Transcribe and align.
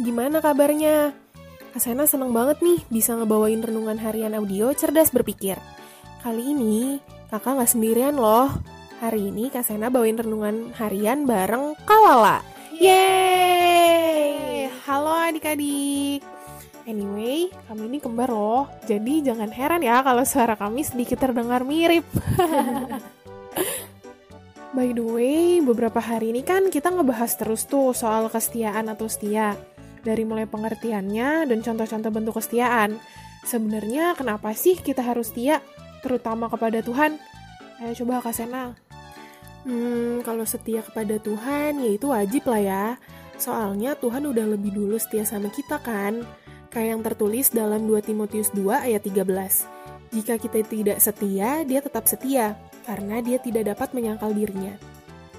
gimana 0.00 0.42
kabarnya? 0.42 1.14
Asena 1.70 2.02
seneng 2.02 2.34
banget 2.34 2.58
nih 2.66 2.82
bisa 2.90 3.14
ngebawain 3.14 3.62
renungan 3.62 3.94
harian 4.02 4.34
audio 4.34 4.74
cerdas 4.74 5.14
berpikir. 5.14 5.54
Kali 6.18 6.50
ini 6.50 6.98
kakak 7.30 7.62
nggak 7.62 7.70
sendirian 7.70 8.18
loh. 8.18 8.50
Hari 9.00 9.32
ini 9.32 9.48
Kak 9.48 9.64
Sena 9.64 9.88
bawain 9.88 10.18
renungan 10.18 10.76
harian 10.76 11.24
bareng 11.24 11.72
Kalala. 11.88 12.44
Yeay! 12.76 14.68
Halo 14.84 15.14
adik-adik. 15.14 16.20
Anyway, 16.84 17.48
kami 17.70 17.86
ini 17.86 17.98
kembar 18.02 18.28
loh. 18.28 18.68
Jadi 18.84 19.24
jangan 19.24 19.48
heran 19.54 19.80
ya 19.80 20.02
kalau 20.02 20.26
suara 20.26 20.58
kami 20.58 20.84
sedikit 20.84 21.22
terdengar 21.22 21.64
mirip. 21.64 22.04
By 24.70 24.94
the 24.94 25.02
way, 25.02 25.58
beberapa 25.58 25.98
hari 25.98 26.30
ini 26.30 26.46
kan 26.46 26.70
kita 26.70 26.94
ngebahas 26.94 27.34
terus 27.34 27.66
tuh 27.66 27.90
soal 27.90 28.30
kesetiaan 28.30 28.86
atau 28.86 29.10
setia. 29.10 29.58
Dari 30.06 30.22
mulai 30.22 30.46
pengertiannya 30.46 31.50
dan 31.50 31.58
contoh-contoh 31.58 32.14
bentuk 32.14 32.38
kesetiaan. 32.38 33.02
Sebenarnya 33.42 34.14
kenapa 34.14 34.54
sih 34.54 34.78
kita 34.78 35.02
harus 35.02 35.34
setia, 35.34 35.58
terutama 36.06 36.46
kepada 36.46 36.86
Tuhan? 36.86 37.18
Ayo 37.82 37.98
coba 37.98 38.22
Kak 38.22 38.30
Sena. 38.30 38.78
Hmm, 39.66 40.22
kalau 40.22 40.46
setia 40.46 40.86
kepada 40.86 41.18
Tuhan, 41.18 41.82
ya 41.82 41.90
itu 41.90 42.06
wajib 42.06 42.46
lah 42.46 42.62
ya. 42.62 42.86
Soalnya 43.42 43.98
Tuhan 43.98 44.22
udah 44.22 44.54
lebih 44.54 44.70
dulu 44.70 45.02
setia 45.02 45.26
sama 45.26 45.50
kita 45.50 45.82
kan. 45.82 46.22
Kayak 46.70 46.88
yang 46.94 47.02
tertulis 47.02 47.50
dalam 47.50 47.90
2 47.90 48.06
Timotius 48.06 48.54
2 48.54 48.86
ayat 48.86 49.02
13. 49.02 49.66
Jika 50.14 50.38
kita 50.38 50.62
tidak 50.62 51.02
setia, 51.02 51.66
dia 51.66 51.82
tetap 51.82 52.06
setia 52.06 52.69
karena 52.90 53.22
dia 53.22 53.38
tidak 53.38 53.70
dapat 53.70 53.94
menyangkal 53.94 54.34
dirinya. 54.34 54.74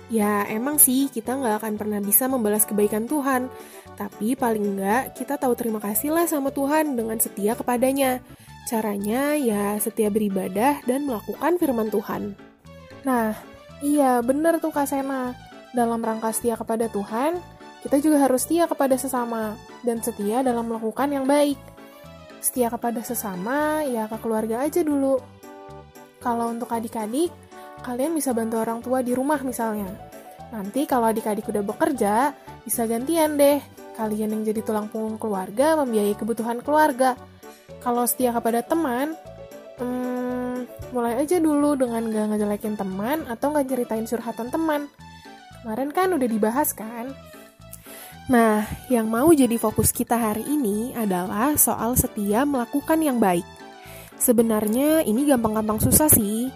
Ya, 0.08 0.48
emang 0.48 0.80
sih 0.80 1.12
kita 1.12 1.36
nggak 1.36 1.60
akan 1.60 1.74
pernah 1.76 2.00
bisa 2.00 2.32
membalas 2.32 2.64
kebaikan 2.64 3.12
Tuhan, 3.12 3.52
tapi 4.00 4.40
paling 4.40 4.80
nggak 4.80 5.20
kita 5.20 5.36
tahu 5.36 5.52
terima 5.60 5.84
kasih 5.84 6.16
lah 6.16 6.28
sama 6.28 6.56
Tuhan 6.56 6.96
dengan 6.96 7.20
setia 7.20 7.60
kepadanya. 7.60 8.24
Caranya 8.68 9.36
ya 9.36 9.76
setia 9.84 10.08
beribadah 10.08 10.80
dan 10.88 11.04
melakukan 11.04 11.60
firman 11.60 11.92
Tuhan. 11.92 12.40
Nah, 13.04 13.36
iya 13.84 14.24
bener 14.24 14.64
tuh 14.64 14.72
Kak 14.72 14.88
Sena. 14.88 15.36
Dalam 15.72 16.04
rangka 16.04 16.36
setia 16.36 16.60
kepada 16.60 16.92
Tuhan, 16.92 17.40
kita 17.84 18.04
juga 18.04 18.28
harus 18.28 18.44
setia 18.44 18.68
kepada 18.68 19.00
sesama 19.00 19.56
dan 19.88 20.04
setia 20.04 20.44
dalam 20.44 20.68
melakukan 20.68 21.08
yang 21.08 21.24
baik. 21.24 21.56
Setia 22.44 22.68
kepada 22.68 23.00
sesama, 23.00 23.80
ya 23.88 24.12
ke 24.12 24.18
keluarga 24.20 24.60
aja 24.60 24.84
dulu. 24.84 25.41
Kalau 26.22 26.54
untuk 26.54 26.70
adik-adik, 26.70 27.34
kalian 27.82 28.14
bisa 28.14 28.32
bantu 28.32 28.62
orang 28.62 28.80
tua 28.86 29.02
di 29.02 29.18
rumah 29.18 29.42
misalnya. 29.42 29.90
Nanti 30.54 30.86
kalau 30.86 31.10
adik-adik 31.10 31.50
udah 31.50 31.66
bekerja, 31.66 32.38
bisa 32.62 32.86
gantian 32.86 33.42
deh. 33.42 33.58
Kalian 33.98 34.38
yang 34.38 34.44
jadi 34.46 34.62
tulang 34.62 34.88
punggung 34.88 35.18
keluarga 35.18 35.74
membiayai 35.82 36.14
kebutuhan 36.14 36.62
keluarga. 36.62 37.18
Kalau 37.82 38.06
setia 38.06 38.30
kepada 38.30 38.62
teman, 38.62 39.18
hmm, 39.82 40.92
mulai 40.94 41.18
aja 41.18 41.42
dulu 41.42 41.74
dengan 41.74 42.06
gak 42.14 42.38
ngejelekin 42.38 42.78
teman 42.78 43.26
atau 43.26 43.50
gak 43.58 43.66
ceritain 43.66 44.06
surhatan 44.06 44.54
teman. 44.54 44.86
Kemarin 45.62 45.90
kan 45.90 46.10
udah 46.14 46.30
dibahas 46.30 46.74
kan? 46.78 47.14
Nah, 48.30 48.64
yang 48.88 49.10
mau 49.10 49.34
jadi 49.34 49.58
fokus 49.58 49.90
kita 49.90 50.16
hari 50.16 50.46
ini 50.46 50.94
adalah 50.94 51.58
soal 51.58 51.98
setia 51.98 52.46
melakukan 52.46 53.02
yang 53.02 53.18
baik. 53.18 53.61
Sebenarnya 54.22 55.02
ini 55.02 55.26
gampang-gampang 55.26 55.82
susah 55.82 56.06
sih. 56.06 56.54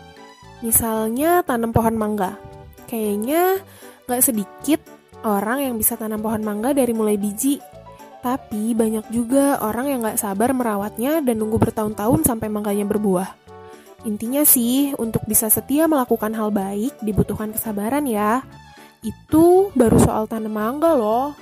Misalnya 0.61 1.41
tanam 1.41 1.73
pohon 1.73 1.97
mangga. 1.97 2.37
Kayaknya 2.85 3.57
nggak 4.05 4.21
sedikit 4.21 4.85
orang 5.25 5.65
yang 5.65 5.75
bisa 5.81 5.97
tanam 5.97 6.21
pohon 6.21 6.45
mangga 6.45 6.77
dari 6.77 6.93
mulai 6.93 7.17
biji. 7.17 7.57
Tapi 8.21 8.77
banyak 8.77 9.09
juga 9.09 9.57
orang 9.65 9.89
yang 9.89 9.99
nggak 10.05 10.21
sabar 10.21 10.53
merawatnya 10.53 11.25
dan 11.25 11.41
nunggu 11.41 11.57
bertahun-tahun 11.57 12.21
sampai 12.29 12.53
mangganya 12.53 12.85
berbuah. 12.85 13.33
Intinya 14.05 14.45
sih, 14.45 14.93
untuk 15.01 15.25
bisa 15.25 15.49
setia 15.49 15.89
melakukan 15.89 16.29
hal 16.37 16.53
baik 16.53 17.01
dibutuhkan 17.01 17.49
kesabaran 17.49 18.05
ya. 18.05 18.45
Itu 19.01 19.73
baru 19.73 19.97
soal 19.97 20.29
tanam 20.29 20.53
mangga 20.53 20.93
loh. 20.93 21.33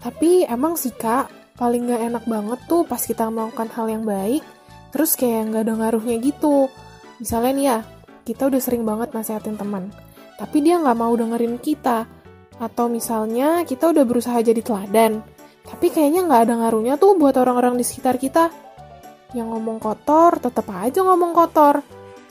Tapi 0.00 0.48
emang 0.48 0.80
sih 0.80 0.96
kak, 0.96 1.28
paling 1.60 1.88
nggak 1.88 2.02
enak 2.08 2.24
banget 2.24 2.60
tuh 2.64 2.88
pas 2.88 3.00
kita 3.00 3.28
melakukan 3.28 3.68
hal 3.76 3.86
yang 3.88 4.04
baik, 4.08 4.44
terus 4.96 5.12
kayak 5.12 5.52
nggak 5.52 5.62
ada 5.68 5.74
ngaruhnya 5.76 6.16
gitu. 6.24 6.72
Misalnya 7.20 7.52
nih 7.52 7.66
ya, 7.68 7.78
kita 8.24 8.48
udah 8.48 8.60
sering 8.64 8.88
banget 8.88 9.12
nasehatin 9.12 9.60
teman, 9.60 9.92
tapi 10.40 10.64
dia 10.64 10.80
nggak 10.80 10.96
mau 10.96 11.12
dengerin 11.12 11.60
kita. 11.60 12.08
Atau 12.56 12.88
misalnya 12.88 13.60
kita 13.68 13.92
udah 13.92 14.08
berusaha 14.08 14.40
jadi 14.40 14.64
teladan, 14.64 15.20
tapi 15.68 15.92
kayaknya 15.92 16.24
nggak 16.24 16.48
ada 16.48 16.54
ngaruhnya 16.64 16.96
tuh 16.96 17.12
buat 17.20 17.36
orang-orang 17.36 17.76
di 17.76 17.84
sekitar 17.84 18.16
kita. 18.16 18.48
Yang 19.36 19.52
ngomong 19.52 19.84
kotor, 19.84 20.40
tetap 20.40 20.64
aja 20.72 21.04
ngomong 21.04 21.36
kotor. 21.36 21.84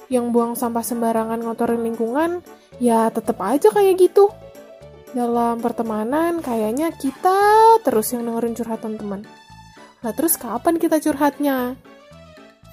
Yang 0.10 0.26
buang 0.34 0.54
sampah 0.58 0.82
sembarangan 0.82 1.46
ngotorin 1.46 1.86
lingkungan, 1.86 2.42
ya 2.82 3.14
tetap 3.14 3.38
aja 3.46 3.70
kayak 3.70 4.10
gitu. 4.10 4.34
Dalam 5.14 5.62
pertemanan, 5.62 6.42
kayaknya 6.42 6.90
kita 6.98 7.38
terus 7.86 8.10
yang 8.10 8.26
dengerin 8.26 8.58
curhatan 8.58 8.98
teman. 8.98 9.22
Lah 10.02 10.14
terus 10.18 10.34
kapan 10.34 10.82
kita 10.82 10.98
curhatnya? 10.98 11.78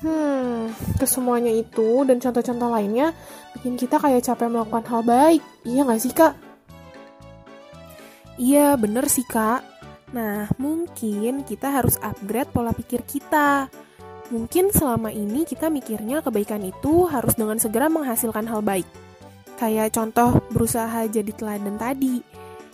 Hmm, 0.02 0.74
kesemuanya 0.98 1.54
itu 1.54 2.02
dan 2.02 2.18
contoh-contoh 2.18 2.74
lainnya 2.74 3.14
bikin 3.54 3.78
kita 3.78 4.02
kayak 4.02 4.26
capek 4.26 4.50
melakukan 4.50 4.82
hal 4.90 5.02
baik. 5.06 5.42
Iya 5.62 5.86
nggak 5.86 6.02
sih, 6.02 6.10
Kak? 6.10 6.34
Iya, 8.34 8.74
bener 8.74 9.06
sih, 9.06 9.22
Kak. 9.22 9.62
Nah, 10.10 10.50
mungkin 10.58 11.46
kita 11.46 11.70
harus 11.70 11.94
upgrade 12.02 12.50
pola 12.50 12.74
pikir 12.74 13.06
kita. 13.06 13.70
Mungkin 14.34 14.74
selama 14.74 15.14
ini 15.14 15.46
kita 15.46 15.70
mikirnya 15.70 16.18
kebaikan 16.18 16.66
itu 16.66 17.06
harus 17.06 17.38
dengan 17.38 17.62
segera 17.62 17.86
menghasilkan 17.86 18.50
hal 18.50 18.58
baik. 18.58 18.88
Kayak 19.54 19.94
contoh 19.94 20.42
berusaha 20.50 21.06
jadi 21.06 21.30
teladan 21.30 21.78
tadi. 21.78 22.18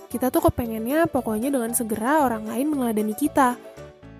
Kita 0.08 0.32
tuh 0.32 0.48
kepengennya 0.48 1.04
pokoknya 1.12 1.52
dengan 1.52 1.76
segera 1.76 2.24
orang 2.24 2.48
lain 2.48 2.72
meneladani 2.72 3.12
kita 3.12 3.60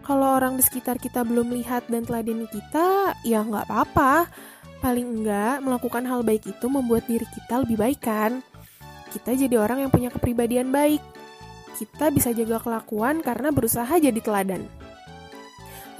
kalau 0.09 0.41
orang 0.41 0.57
di 0.57 0.65
sekitar 0.65 0.97
kita 0.97 1.21
belum 1.21 1.53
melihat 1.53 1.85
dan 1.85 2.01
teladani 2.01 2.49
kita, 2.49 3.13
ya 3.29 3.45
nggak 3.45 3.69
apa-apa. 3.69 4.25
Paling 4.81 5.21
enggak, 5.21 5.61
melakukan 5.61 6.01
hal 6.09 6.25
baik 6.25 6.49
itu 6.49 6.67
membuat 6.73 7.05
diri 7.05 7.29
kita 7.29 7.61
lebih 7.61 7.77
baik 7.77 8.01
kan? 8.01 8.41
Kita 9.13 9.37
jadi 9.37 9.61
orang 9.61 9.85
yang 9.85 9.93
punya 9.93 10.09
kepribadian 10.09 10.73
baik. 10.73 11.05
Kita 11.77 12.09
bisa 12.09 12.33
jaga 12.33 12.57
kelakuan 12.57 13.21
karena 13.21 13.53
berusaha 13.53 14.01
jadi 14.01 14.17
teladan. 14.17 14.65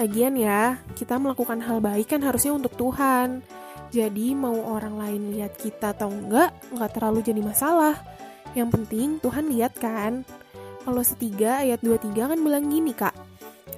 Lagian 0.01 0.41
ya, 0.41 0.81
kita 0.97 1.21
melakukan 1.21 1.61
hal 1.61 1.85
baik 1.85 2.09
kan 2.09 2.25
harusnya 2.25 2.57
untuk 2.57 2.73
Tuhan. 2.81 3.45
Jadi 3.93 4.33
mau 4.33 4.57
orang 4.73 4.97
lain 4.97 5.37
lihat 5.37 5.61
kita 5.61 5.93
atau 5.93 6.09
enggak, 6.09 6.57
nggak 6.73 6.97
terlalu 6.97 7.21
jadi 7.21 7.45
masalah. 7.45 8.01
Yang 8.57 8.69
penting 8.73 9.21
Tuhan 9.21 9.53
lihat 9.53 9.77
kan. 9.77 10.25
Kalau 10.89 11.05
setiga 11.05 11.61
ayat 11.61 11.85
23 11.85 12.33
kan 12.33 12.41
bilang 12.41 12.73
gini 12.73 12.97
kak, 12.97 13.28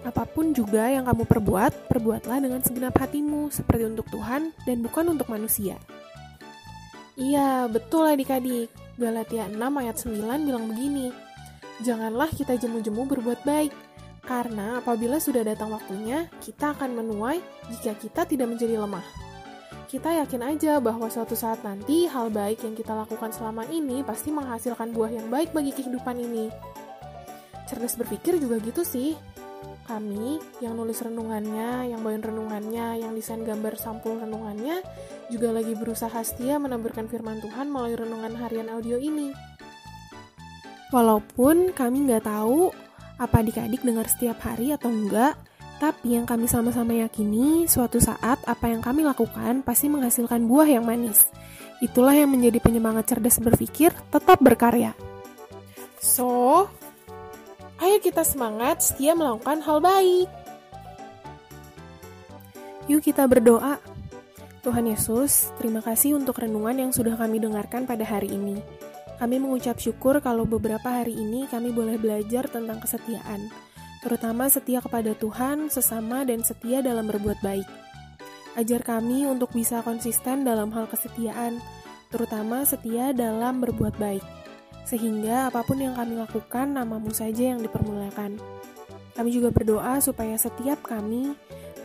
Apa 0.00 0.24
pun 0.24 0.56
juga 0.56 0.88
yang 0.88 1.04
kamu 1.04 1.28
perbuat, 1.28 1.92
perbuatlah 1.92 2.40
dengan 2.40 2.60
segenap 2.64 2.96
hatimu, 2.96 3.52
seperti 3.52 3.84
untuk 3.84 4.08
Tuhan 4.08 4.56
dan 4.64 4.80
bukan 4.80 5.12
untuk 5.12 5.28
manusia. 5.28 5.76
Iya, 7.20 7.68
betul 7.68 8.08
adik-adik. 8.08 8.72
Galatia 8.96 9.48
6 9.48 9.60
ayat 9.60 9.96
9 10.00 10.48
bilang 10.48 10.64
begini, 10.72 11.12
Janganlah 11.80 12.28
kita 12.32 12.60
jemu-jemu 12.60 13.08
berbuat 13.08 13.40
baik, 13.44 13.72
karena 14.24 14.84
apabila 14.84 15.16
sudah 15.16 15.40
datang 15.40 15.72
waktunya, 15.72 16.28
kita 16.44 16.76
akan 16.76 16.92
menuai 17.00 17.40
jika 17.72 17.96
kita 17.96 18.28
tidak 18.28 18.52
menjadi 18.52 18.76
lemah. 18.76 19.04
Kita 19.88 20.12
yakin 20.22 20.54
aja 20.54 20.78
bahwa 20.78 21.10
suatu 21.10 21.34
saat 21.34 21.66
nanti 21.66 22.06
hal 22.06 22.30
baik 22.30 22.62
yang 22.62 22.78
kita 22.78 22.94
lakukan 22.94 23.32
selama 23.34 23.66
ini 23.72 24.06
pasti 24.06 24.30
menghasilkan 24.30 24.94
buah 24.94 25.10
yang 25.10 25.26
baik 25.32 25.50
bagi 25.50 25.74
kehidupan 25.74 26.14
ini. 26.20 26.46
Cerdas 27.66 27.98
berpikir 27.98 28.38
juga 28.38 28.62
gitu 28.62 28.86
sih, 28.86 29.18
kami 29.90 30.38
yang 30.62 30.78
nulis 30.78 31.02
renungannya, 31.02 31.90
yang 31.90 32.06
bawain 32.06 32.22
renungannya, 32.22 33.02
yang 33.02 33.10
desain 33.10 33.42
gambar 33.42 33.74
sampul 33.74 34.22
renungannya, 34.22 34.86
juga 35.34 35.50
lagi 35.50 35.74
berusaha 35.74 36.22
setia 36.22 36.62
menaburkan 36.62 37.10
firman 37.10 37.42
Tuhan 37.42 37.66
melalui 37.66 37.98
renungan 37.98 38.38
harian 38.38 38.70
audio 38.70 38.94
ini. 39.02 39.34
Walaupun 40.94 41.74
kami 41.74 42.06
nggak 42.06 42.30
tahu 42.30 42.70
apa 43.18 43.42
adik-adik 43.42 43.82
dengar 43.82 44.06
setiap 44.06 44.38
hari 44.46 44.70
atau 44.70 44.94
enggak, 44.94 45.34
tapi 45.82 46.14
yang 46.14 46.24
kami 46.28 46.46
sama-sama 46.46 46.94
yakini, 46.94 47.66
suatu 47.66 47.98
saat 47.98 48.38
apa 48.46 48.70
yang 48.70 48.78
kami 48.78 49.02
lakukan 49.02 49.66
pasti 49.66 49.90
menghasilkan 49.90 50.46
buah 50.46 50.70
yang 50.70 50.86
manis. 50.86 51.26
Itulah 51.82 52.14
yang 52.14 52.30
menjadi 52.30 52.62
penyemangat 52.62 53.10
cerdas 53.10 53.42
berpikir, 53.42 53.90
tetap 54.12 54.38
berkarya. 54.38 54.94
So, 55.98 56.68
Ayo 57.80 57.96
kita 57.96 58.20
semangat 58.28 58.84
setia 58.84 59.16
melakukan 59.16 59.64
hal 59.64 59.80
baik. 59.80 60.28
Yuk 62.92 63.00
kita 63.00 63.24
berdoa. 63.24 63.80
Tuhan 64.60 64.84
Yesus, 64.84 65.48
terima 65.56 65.80
kasih 65.80 66.20
untuk 66.20 66.44
renungan 66.44 66.76
yang 66.76 66.92
sudah 66.92 67.16
kami 67.16 67.40
dengarkan 67.40 67.88
pada 67.88 68.04
hari 68.04 68.36
ini. 68.36 68.60
Kami 69.16 69.40
mengucap 69.40 69.80
syukur 69.80 70.20
kalau 70.20 70.44
beberapa 70.44 70.92
hari 70.92 71.16
ini 71.16 71.48
kami 71.48 71.72
boleh 71.72 71.96
belajar 71.96 72.52
tentang 72.52 72.84
kesetiaan. 72.84 73.48
terutama 74.00 74.48
setia 74.48 74.80
kepada 74.80 75.12
Tuhan, 75.12 75.68
sesama, 75.68 76.24
dan 76.24 76.40
setia 76.40 76.80
dalam 76.80 77.04
berbuat 77.04 77.36
baik. 77.44 77.68
Ajar 78.56 78.80
kami 78.80 79.28
untuk 79.28 79.52
bisa 79.52 79.84
konsisten 79.84 80.40
dalam 80.40 80.72
hal 80.72 80.88
kesetiaan, 80.88 81.60
terutama 82.08 82.64
setia 82.64 83.12
dalam 83.12 83.60
berbuat 83.60 84.00
baik, 84.00 84.24
sehingga 84.90 85.54
apa 85.54 85.62
pun 85.62 85.78
yang 85.78 85.94
kami 85.94 86.18
lakukan, 86.18 86.74
namamu 86.74 87.14
saja 87.14 87.54
yang 87.54 87.62
dipermulakan. 87.62 88.42
Kami 89.14 89.30
juga 89.30 89.54
berdoa 89.54 90.02
supaya 90.02 90.34
setiap 90.34 90.82
kami 90.82 91.30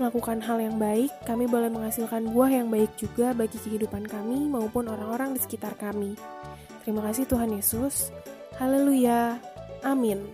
melakukan 0.01 0.41
hal 0.41 0.57
yang 0.57 0.75
baik, 0.81 1.13
kami 1.23 1.45
boleh 1.45 1.69
menghasilkan 1.69 2.33
buah 2.33 2.49
yang 2.49 2.67
baik 2.73 2.97
juga 2.97 3.37
bagi 3.37 3.61
kehidupan 3.61 4.09
kami 4.09 4.49
maupun 4.49 4.89
orang-orang 4.89 5.37
di 5.37 5.39
sekitar 5.39 5.77
kami. 5.77 6.17
Terima 6.81 7.05
kasih 7.05 7.29
Tuhan 7.29 7.53
Yesus. 7.53 8.09
Haleluya. 8.57 9.37
Amin. 9.85 10.25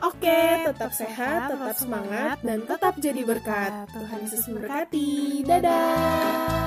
Oke, 0.00 0.64
tetap 0.64 0.92
sehat, 0.96 1.52
tetap 1.52 1.76
semangat, 1.76 2.40
dan 2.40 2.64
tetap 2.64 2.96
jadi 2.96 3.20
berkat. 3.20 3.88
Tuhan 3.92 4.18
Yesus 4.24 4.48
memberkati. 4.48 5.44
Dadah. 5.44 6.59